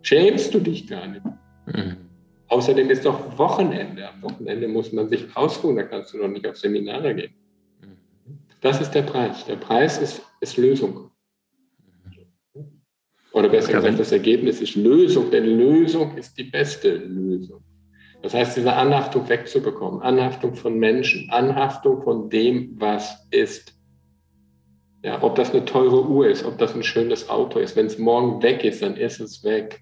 [0.04, 1.26] Schämst du dich gar nicht?
[1.66, 1.98] Mhm.
[2.50, 4.08] Außerdem ist doch Wochenende.
[4.08, 7.34] Am Wochenende muss man sich ausruhen, da kannst du doch nicht auf Seminare gehen.
[7.82, 7.98] Mhm.
[8.62, 9.44] Das ist der Preis.
[9.46, 11.10] Der Preis ist, ist Lösung.
[13.34, 17.64] Oder besser gesagt, das Ergebnis ist Lösung, denn Lösung ist die beste Lösung.
[18.22, 23.74] Das heißt, diese Anhaftung wegzubekommen, Anhaftung von Menschen, Anhaftung von dem, was ist.
[25.04, 27.76] Ja, ob das eine teure Uhr ist, ob das ein schönes Auto ist.
[27.76, 29.82] Wenn es morgen weg ist, dann ist es weg.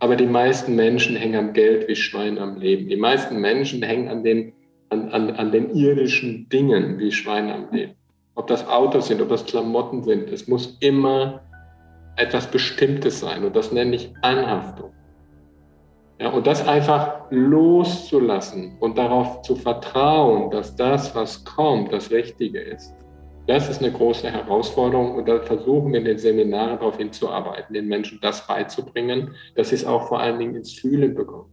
[0.00, 2.88] Aber die meisten Menschen hängen am Geld wie Schwein am Leben.
[2.88, 4.52] Die meisten Menschen hängen an den,
[4.90, 7.94] an, an, an den irdischen Dingen wie Schwein am Leben.
[8.34, 10.30] Ob das Autos sind, ob das Klamotten sind.
[10.30, 11.40] Es muss immer
[12.16, 13.44] etwas Bestimmtes sein.
[13.44, 14.92] Und das nenne ich Anhaftung.
[16.20, 22.60] Ja, und das einfach loszulassen und darauf zu vertrauen, dass das, was kommt, das Richtige
[22.60, 22.94] ist.
[23.46, 27.88] Das ist eine große Herausforderung und da versuchen wir in den Seminaren darauf hinzuarbeiten, den
[27.88, 31.50] Menschen das beizubringen, dass sie es auch vor allen Dingen ins Fühlen bekommen.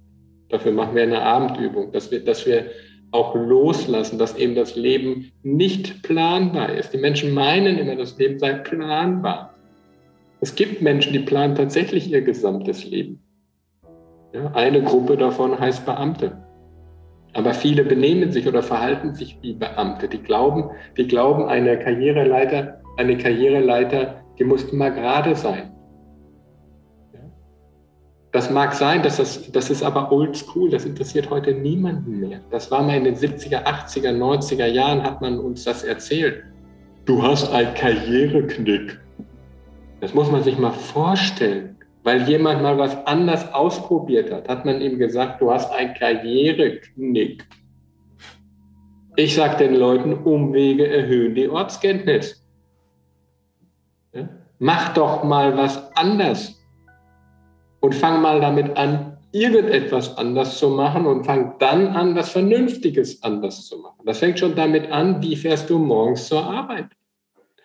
[0.47, 2.67] Dafür machen wir eine Abendübung, dass wir, dass wir
[3.11, 6.93] auch loslassen, dass eben das Leben nicht planbar ist.
[6.93, 9.53] Die Menschen meinen immer, das Leben sei planbar.
[10.39, 13.21] Es gibt Menschen, die planen tatsächlich ihr gesamtes Leben.
[14.33, 16.37] Ja, eine Gruppe davon heißt Beamte.
[17.33, 20.07] Aber viele benehmen sich oder verhalten sich wie Beamte.
[20.07, 25.70] Die glauben, die glauben, eine Karriereleiter, eine Karriereleiter, die muss immer gerade sein.
[28.31, 32.39] Das mag sein, dass das, das ist aber oldschool, das interessiert heute niemanden mehr.
[32.49, 36.43] Das war mal in den 70er, 80er, 90er Jahren, hat man uns das erzählt.
[37.05, 38.99] Du hast einen Karriereknick.
[39.99, 41.71] Das muss man sich mal vorstellen
[42.03, 47.45] weil jemand mal was anders ausprobiert hat, hat man ihm gesagt, du hast ein Karriereknick.
[49.15, 52.43] Ich sage den Leuten, Umwege erhöhen die Ortskenntnis.
[54.13, 54.29] Ja?
[54.57, 56.60] Mach doch mal was anders
[57.81, 63.21] und fang mal damit an, irgendetwas anders zu machen und fang dann an, was Vernünftiges
[63.21, 63.99] anders zu machen.
[64.05, 66.87] Das fängt schon damit an, wie fährst du morgens zur Arbeit.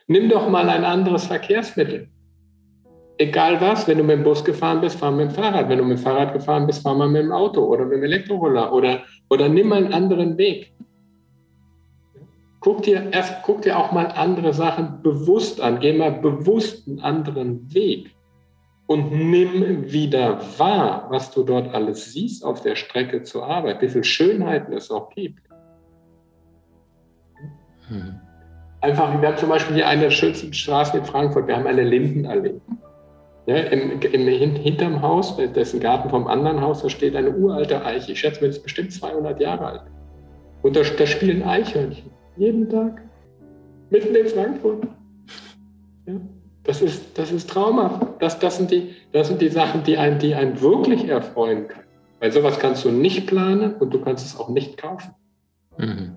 [0.09, 2.09] Nimm doch mal ein anderes Verkehrsmittel
[3.19, 5.69] egal was, wenn du mit dem Bus gefahren bist, fahr mit dem Fahrrad.
[5.69, 8.05] Wenn du mit dem Fahrrad gefahren bist, fahr mal mit dem Auto oder mit dem
[8.05, 10.73] Elektroroller oder, oder nimm mal einen anderen Weg.
[12.61, 15.79] Guck dir, erst, guck dir auch mal andere Sachen bewusst an.
[15.81, 18.11] Geh mal bewusst einen anderen Weg
[18.87, 23.89] und nimm wieder wahr, was du dort alles siehst auf der Strecke zur Arbeit, wie
[23.89, 25.43] viele Schönheiten es auch gibt.
[27.89, 28.21] Hm.
[28.81, 31.83] Einfach, wir haben zum Beispiel hier eine der schönsten Straßen in Frankfurt, wir haben eine
[31.83, 32.61] Lindenallee.
[33.47, 38.13] Ja, im, im, hinterm Haus, dessen Garten vom anderen Haus, da steht eine uralte Eiche.
[38.13, 39.83] Ich schätze, das ist bestimmt 200 Jahre alt.
[40.63, 42.11] Und da, da spielen Eichhörnchen.
[42.37, 43.03] Jeden Tag.
[43.91, 44.89] Mitten in Frankfurt.
[46.07, 46.15] Ja,
[46.67, 48.03] das, ist, das ist traumhaft.
[48.21, 51.87] Das, das, sind die, das sind die Sachen, die einen, die einen wirklich erfreuen können.
[52.21, 55.15] Weil sowas kannst du nicht planen und du kannst es auch nicht kaufen.
[55.79, 56.13] Mhm.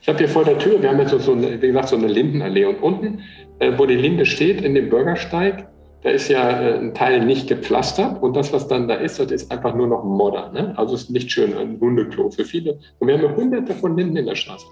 [0.00, 1.96] Ich habe hier vor der Tür, wir haben jetzt so, so eine, wie gesagt, so
[1.96, 3.20] eine Lindenallee und unten,
[3.58, 5.68] äh, wo die Linde steht, in dem Bürgersteig,
[6.02, 9.30] da ist ja äh, ein Teil nicht gepflastert und das, was dann da ist, das
[9.30, 10.50] ist einfach nur noch Modder.
[10.52, 10.72] Ne?
[10.78, 12.78] Also es ist nicht schön, ein Hundeklo für viele.
[12.98, 14.66] Und wir haben ja hunderte von hinten in der Straße.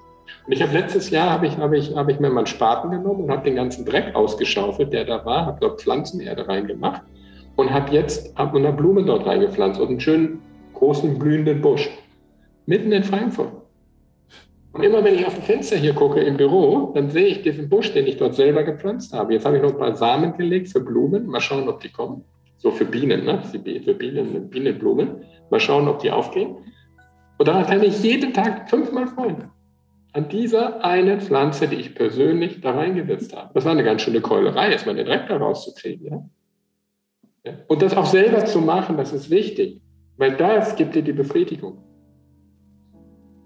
[0.46, 2.90] Und ich habe letztes Jahr, habe ich, hab ich, hab ich mir mal einen Spaten
[2.90, 7.02] genommen und habe den ganzen Dreck ausgeschaufelt, der da war, habe dort Pflanzenerde reingemacht
[7.56, 10.40] und habe jetzt hab eine Blume dort reingepflanzt und einen schönen
[10.74, 11.90] großen blühenden Busch.
[12.66, 13.52] Mitten in Frankfurt.
[14.72, 17.68] Und immer wenn ich auf dem Fenster hier gucke im Büro, dann sehe ich diesen
[17.68, 19.32] Busch, den ich dort selber gepflanzt habe.
[19.32, 21.26] Jetzt habe ich noch ein paar Samen gelegt für Blumen.
[21.26, 22.24] Mal schauen, ob die kommen.
[22.58, 23.42] So für Bienen, ne?
[23.42, 25.22] Für Bienen, Bienenblumen.
[25.50, 26.58] Mal schauen, ob die aufgehen.
[27.38, 29.50] Und daran kann ich jeden Tag fünfmal freuen.
[30.18, 33.52] An dieser einen Pflanze, die ich persönlich da reingesetzt habe.
[33.54, 36.06] Das war eine ganz schöne Keulerei, erstmal den Dreck da rauszukriegen.
[36.08, 36.28] Ja?
[37.44, 37.52] ja?
[37.68, 39.80] Und das auch selber zu machen, das ist wichtig.
[40.16, 41.84] Weil das gibt dir die Befriedigung.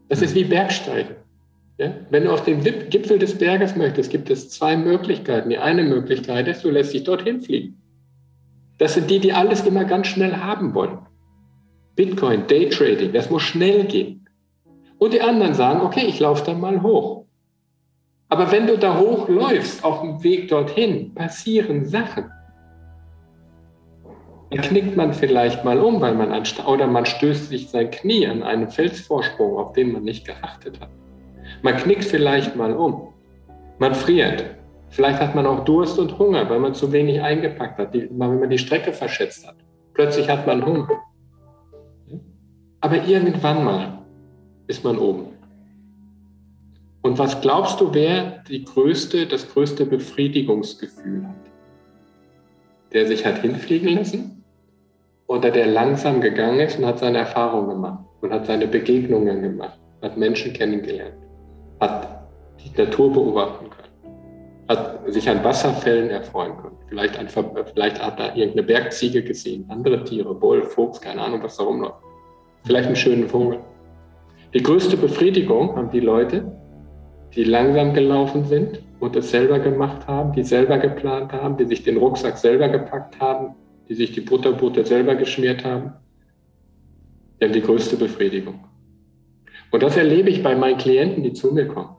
[0.09, 1.17] Das ist wie Bergsteigen.
[1.77, 1.95] Ja?
[2.09, 5.51] Wenn du auf den Gipfel des Berges möchtest, gibt es zwei Möglichkeiten.
[5.51, 7.83] Die eine Möglichkeit ist, du lässt dich dorthin fliegen.
[8.79, 11.01] Das sind die, die alles immer ganz schnell haben wollen.
[11.97, 14.22] Bitcoin, Daytrading, das muss schnell gehen.
[15.03, 17.25] Und die anderen sagen, okay, ich laufe dann mal hoch.
[18.29, 22.31] Aber wenn du da hochläufst, auf dem Weg dorthin, passieren Sachen.
[24.51, 28.29] Dann knickt man vielleicht mal um, weil man an, oder man stößt sich sein Knie
[28.29, 30.91] an einen Felsvorsprung, auf den man nicht geachtet hat.
[31.63, 33.09] Man knickt vielleicht mal um.
[33.81, 34.45] Man friert.
[34.91, 38.39] Vielleicht hat man auch Durst und Hunger, weil man zu wenig eingepackt hat, die, wenn
[38.39, 39.57] man die Strecke verschätzt hat.
[39.95, 40.89] Plötzlich hat man Hunger.
[42.81, 44.02] Aber irgendwann mal
[44.67, 45.27] ist man oben.
[47.03, 51.35] Und was glaubst du, wer die größte, das größte Befriedigungsgefühl hat?
[52.93, 54.43] Der sich hat hinfliegen lassen?
[55.33, 59.79] oder der langsam gegangen ist und hat seine Erfahrungen gemacht und hat seine Begegnungen gemacht,
[60.03, 61.15] hat Menschen kennengelernt,
[61.81, 62.27] hat
[62.63, 64.19] die Natur beobachten können,
[64.69, 66.77] hat sich an Wasserfällen erfreuen können.
[66.87, 71.57] Vielleicht, ein, vielleicht hat er irgendeine Bergziege gesehen, andere Tiere, Bull, Fuchs, keine Ahnung, was
[71.57, 71.97] da rumläuft.
[72.65, 73.59] Vielleicht einen schönen Vogel.
[74.55, 76.53] Die größte Befriedigung haben die Leute,
[77.35, 81.83] die langsam gelaufen sind und es selber gemacht haben, die selber geplant haben, die sich
[81.85, 83.55] den Rucksack selber gepackt haben,
[83.89, 85.95] die sich die Butterbutter selber geschmiert haben,
[87.41, 88.63] die haben die größte Befriedigung.
[89.71, 91.97] Und das erlebe ich bei meinen Klienten, die zu mir kommen.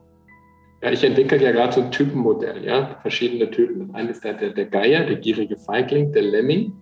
[0.80, 3.88] Ja, ich entwickle ja gerade so ein Typenmodell, ja, verschiedene Typen.
[3.88, 6.72] Das eine ist der, der, der Geier, der gierige Feigling, der Lemming.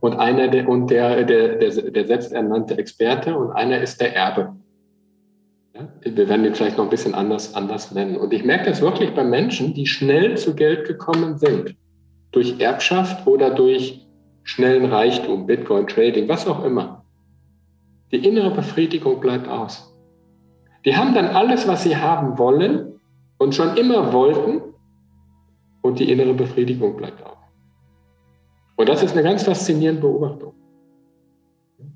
[0.00, 4.56] Und einer der, und der, der, der, der selbsternannte Experte und einer ist der Erbe.
[5.74, 8.16] Ja, wir werden den vielleicht noch ein bisschen anders, anders nennen.
[8.16, 11.76] Und ich merke das wirklich bei Menschen, die schnell zu Geld gekommen sind
[12.32, 14.06] durch Erbschaft oder durch
[14.42, 17.04] schnellen Reichtum, Bitcoin Trading, was auch immer.
[18.10, 19.94] Die innere Befriedigung bleibt aus.
[20.84, 23.00] Die haben dann alles, was sie haben wollen
[23.38, 24.62] und schon immer wollten
[25.82, 27.29] und die innere Befriedigung bleibt aus.
[28.80, 30.54] Und das ist eine ganz faszinierende Beobachtung.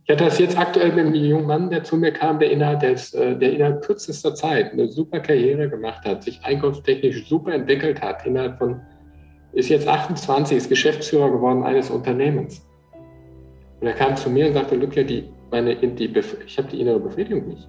[0.05, 2.81] Ich hatte das jetzt aktuell mit einem jungen Mann, der zu mir kam, der innerhalb,
[2.81, 8.03] des, äh, der innerhalb kürzester Zeit eine super Karriere gemacht hat, sich einkaufstechnisch super entwickelt
[8.03, 8.83] hat, innerhalb von
[9.55, 12.69] ist jetzt 28, ist Geschäftsführer geworden eines Unternehmens.
[13.81, 16.13] Und er kam zu mir und sagte, Lucia, die, meine, die,
[16.47, 17.67] ich habe die innere Befriedigung nicht.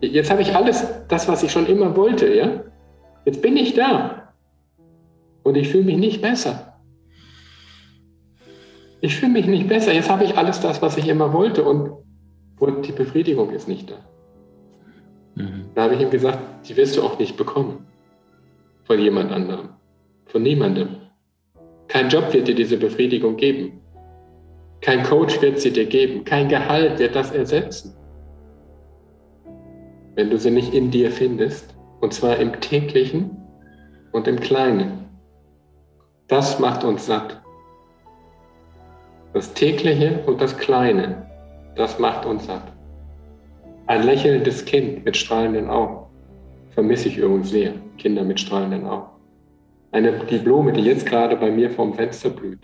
[0.00, 2.64] Jetzt habe ich alles, das, was ich schon immer wollte, ja?
[3.24, 4.32] Jetzt bin ich da.
[5.44, 6.67] Und ich fühle mich nicht besser.
[9.00, 9.92] Ich fühle mich nicht besser.
[9.92, 11.92] Jetzt habe ich alles das, was ich immer wollte und,
[12.58, 13.96] und die Befriedigung ist nicht da.
[15.36, 15.66] Mhm.
[15.74, 17.86] Da habe ich ihm gesagt, die wirst du auch nicht bekommen.
[18.84, 19.70] Von jemand anderem.
[20.26, 20.96] Von niemandem.
[21.86, 23.80] Kein Job wird dir diese Befriedigung geben.
[24.80, 26.24] Kein Coach wird sie dir geben.
[26.24, 27.94] Kein Gehalt wird das ersetzen.
[30.14, 33.36] Wenn du sie nicht in dir findest, und zwar im täglichen
[34.12, 35.08] und im kleinen.
[36.26, 37.40] Das macht uns satt.
[39.34, 41.26] Das tägliche und das kleine,
[41.76, 42.72] das macht uns satt.
[43.86, 46.06] Ein lächelndes Kind mit strahlenden Augen
[46.70, 49.10] vermisse ich übrigens sehr, Kinder mit strahlenden Augen.
[49.90, 52.60] Eine, die Blume, die jetzt gerade bei mir vorm Fenster blüht.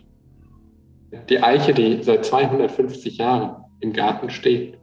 [1.29, 4.79] Die Eiche, die seit 250 Jahren im Garten steht,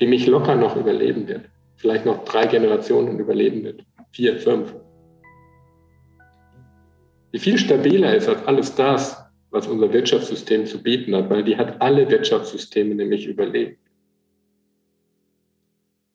[0.00, 1.50] die mich locker noch überleben wird.
[1.76, 3.84] Vielleicht noch drei Generationen überleben wird.
[4.10, 4.74] Vier, fünf.
[7.32, 11.56] Die viel stabiler ist als alles das, was unser Wirtschaftssystem zu bieten hat, weil die
[11.56, 13.78] hat alle Wirtschaftssysteme nämlich überlebt.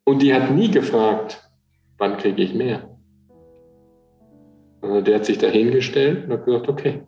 [0.05, 1.49] Und die hat nie gefragt,
[1.97, 2.89] wann kriege ich mehr?
[4.81, 7.01] Also der hat sich dahingestellt und hat gesagt, okay,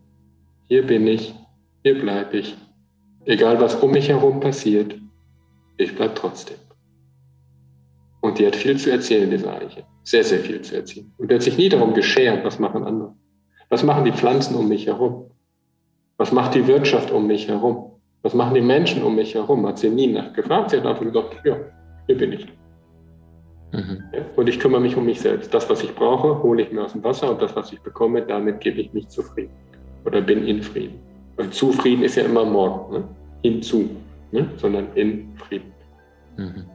[0.67, 1.35] hier bin ich,
[1.83, 2.55] hier bleibe ich.
[3.25, 4.95] Egal was um mich herum passiert,
[5.77, 6.57] ich bleibe trotzdem.
[8.21, 9.85] Und die hat viel zu erzählen, diese Eiche.
[10.03, 11.13] Sehr, sehr viel zu erzählen.
[11.17, 13.13] Und der hat sich nie darum geschert, was machen andere.
[13.69, 15.31] Was machen die Pflanzen um mich herum?
[16.17, 17.91] Was macht die Wirtschaft um mich herum?
[18.21, 19.67] Was machen die Menschen um mich herum?
[19.67, 20.71] Hat sie nie nachgefragt.
[20.71, 21.57] Sie hat einfach gesagt, ja,
[22.07, 22.47] hier bin ich.
[23.71, 24.03] Mhm.
[24.35, 25.53] Und ich kümmere mich um mich selbst.
[25.53, 28.21] Das, was ich brauche, hole ich mir aus dem Wasser und das, was ich bekomme,
[28.21, 29.51] damit gebe ich mich zufrieden.
[30.05, 30.99] Oder bin in Frieden.
[31.35, 32.93] Weil zufrieden ist ja immer morgen.
[32.93, 33.03] Ne?
[33.43, 33.89] Hinzu,
[34.31, 34.49] ne?
[34.57, 35.73] sondern in Frieden.
[36.37, 36.65] Mhm.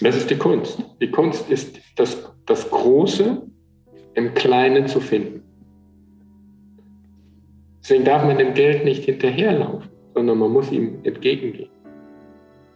[0.00, 0.82] Das ist die Kunst.
[1.00, 3.42] Die Kunst ist das, das Große
[4.14, 5.45] im Kleinen zu finden.
[7.86, 11.70] Deswegen darf man dem Geld nicht hinterherlaufen, sondern man muss ihm entgegengehen.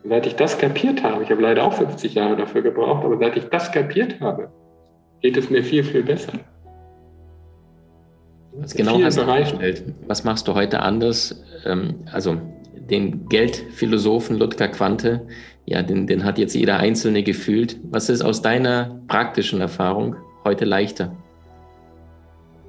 [0.04, 3.18] Und seit ich das kapiert habe, ich habe leider auch 50 Jahre dafür gebraucht, aber
[3.18, 4.52] seit ich das kapiert habe,
[5.20, 6.34] geht es mir viel, viel besser.
[8.52, 9.82] Was genau hast du gestellt?
[10.06, 11.44] Was machst du heute anders?
[11.66, 12.36] Ähm, also
[12.76, 15.26] den Geldphilosophen Ludger Quante,
[15.66, 17.80] ja, den, den hat jetzt jeder Einzelne gefühlt.
[17.90, 21.16] Was ist aus deiner praktischen Erfahrung heute leichter?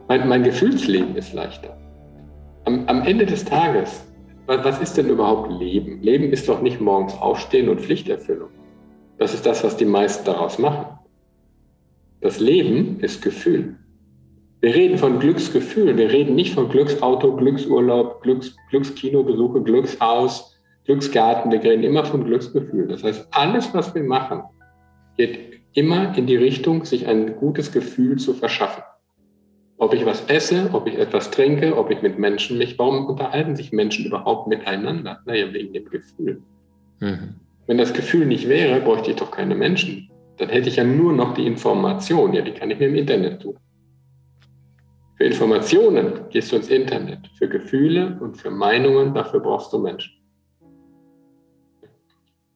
[0.07, 1.77] Mein, mein Gefühlsleben ist leichter.
[2.71, 4.07] Am, am Ende des Tages,
[4.45, 6.01] was, ist denn überhaupt Leben?
[6.01, 8.49] Leben ist doch nicht morgens aufstehen und Pflichterfüllung.
[9.17, 10.85] Das ist das, was die meisten daraus machen.
[12.21, 13.75] Das Leben ist Gefühl.
[14.61, 15.97] Wir reden von Glücksgefühl.
[15.97, 21.51] Wir reden nicht von Glücksauto, Glücksurlaub, Glücks, Glückskinobesuche, Glückshaus, Glücksgarten.
[21.51, 22.87] Wir reden immer von Glücksgefühl.
[22.87, 24.43] Das heißt, alles, was wir machen,
[25.17, 28.83] geht immer in die Richtung, sich ein gutes Gefühl zu verschaffen.
[29.81, 33.55] Ob ich was esse, ob ich etwas trinke, ob ich mit Menschen mich, warum unterhalten
[33.55, 35.21] sich Menschen überhaupt miteinander?
[35.25, 36.43] Naja, wegen dem Gefühl.
[36.99, 37.37] Mhm.
[37.65, 40.07] Wenn das Gefühl nicht wäre, bräuchte ich doch keine Menschen.
[40.37, 42.31] Dann hätte ich ja nur noch die Information.
[42.33, 43.57] Ja, die kann ich mir im Internet tun.
[45.17, 47.27] Für Informationen gehst du ins Internet.
[47.39, 50.13] Für Gefühle und für Meinungen, dafür brauchst du Menschen.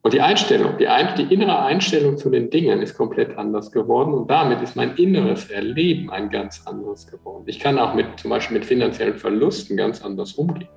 [0.05, 4.13] Und die Einstellung, die, ein, die, innere Einstellung zu den Dingen ist komplett anders geworden
[4.13, 7.43] und damit ist mein inneres Erleben ein ganz anderes geworden.
[7.47, 10.69] Ich kann auch mit zum Beispiel mit finanziellen Verlusten ganz anders umgehen.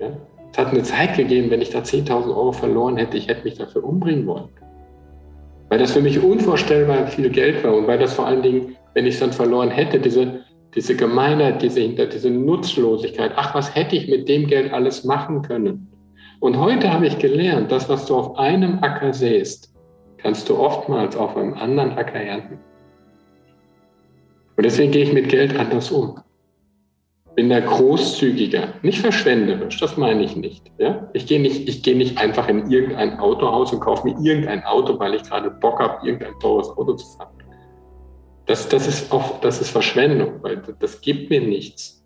[0.00, 0.08] Ja?
[0.50, 3.54] Es hat eine Zeit gegeben, wenn ich da 10.000 Euro verloren hätte, ich hätte mich
[3.54, 4.48] dafür umbringen wollen.
[5.68, 9.06] Weil das für mich unvorstellbar viel Geld war und weil das vor allen Dingen wenn
[9.06, 10.40] ich es dann verloren hätte, diese,
[10.74, 15.88] diese Gemeinheit, diese, diese Nutzlosigkeit, ach, was hätte ich mit dem Geld alles machen können?
[16.40, 19.74] Und heute habe ich gelernt, das, was du auf einem Acker säst,
[20.18, 22.58] kannst du oftmals auf einem anderen Acker ernten.
[24.56, 26.20] Und deswegen gehe ich mit Geld anders um.
[27.34, 30.64] Bin da großzügiger, nicht verschwenderisch, das meine ich nicht.
[30.78, 31.08] Ja?
[31.12, 34.98] Ich, gehe nicht ich gehe nicht einfach in irgendein Autohaus und kaufe mir irgendein Auto,
[34.98, 37.32] weil ich gerade Bock habe, irgendein teures Auto zu fahren.
[38.46, 42.04] Das, das, ist auch, das ist Verschwendung, weil das gibt mir nichts.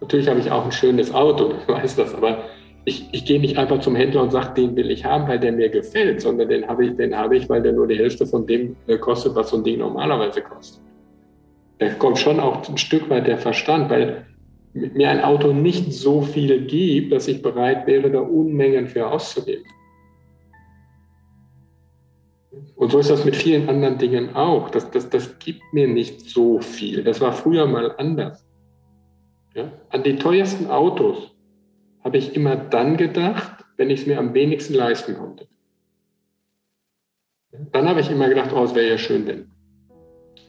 [0.00, 2.44] Natürlich habe ich auch ein schönes Auto, ich weiß das, aber
[2.84, 5.52] ich, ich gehe nicht einfach zum Händler und sage, den will ich haben, weil der
[5.52, 8.46] mir gefällt, sondern den habe ich, den habe ich, weil der nur die Hälfte von
[8.46, 10.82] dem äh, kostet, was so ein Ding normalerweise kostet.
[11.78, 14.26] Da kommt schon auch ein Stück weit der Verstand, weil
[14.74, 19.64] mir ein Auto nicht so viel gibt, dass ich bereit wäre, da Unmengen für auszugeben.
[22.76, 24.68] Und so ist das mit vielen anderen Dingen auch.
[24.70, 27.02] Das, das, das gibt mir nicht so viel.
[27.02, 28.44] Das war früher mal anders.
[29.54, 29.72] Ja?
[29.90, 31.33] An die teuersten Autos
[32.04, 35.48] habe ich immer dann gedacht, wenn ich es mir am wenigsten leisten konnte.
[37.72, 39.50] Dann habe ich immer gedacht, oh, es wäre ja schön, wenn.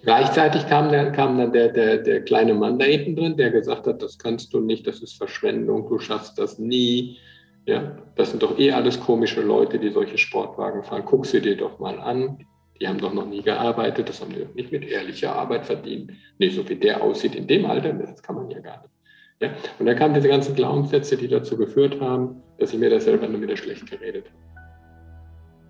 [0.03, 3.87] Gleichzeitig kam, der, kam dann der, der, der kleine Mann da hinten drin, der gesagt
[3.87, 7.17] hat, das kannst du nicht, das ist Verschwendung, du schaffst das nie,
[7.65, 11.03] ja, das sind doch eh alles komische Leute, die solche Sportwagen fahren.
[11.05, 12.45] Guck sie dir doch mal an.
[12.79, 16.11] Die haben doch noch nie gearbeitet, das haben die doch nicht mit ehrlicher Arbeit verdient.
[16.37, 18.94] Nee, so wie der aussieht in dem Alter, das kann man ja gar nicht.
[19.41, 19.49] Ja?
[19.79, 23.27] Und da kamen diese ganzen Glaubenssätze, die dazu geführt haben, dass ich mir das selber
[23.27, 24.35] nur wieder schlecht geredet habe.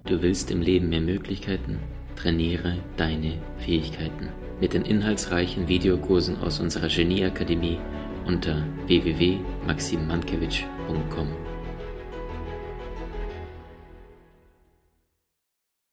[0.08, 1.80] Du willst im Leben mehr Möglichkeiten?
[2.16, 4.30] Trainiere deine Fähigkeiten.
[4.62, 7.80] Mit den inhaltsreichen Videokursen aus unserer Genieakademie
[8.26, 11.45] unter www.maximmankiewicz.com.